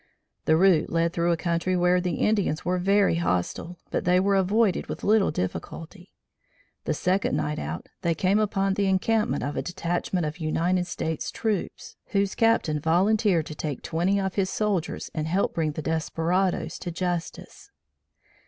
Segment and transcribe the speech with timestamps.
[0.45, 4.33] The route led through a country where the Indians were very hostile, but they were
[4.35, 6.09] avoided with little difficulty.
[6.85, 11.29] The second night out, they came upon the encampment of a detachment of United States
[11.29, 16.79] troops, whose captain volunteered to take twenty of his soldiers and help bring the desperadoes
[16.79, 17.69] to justice.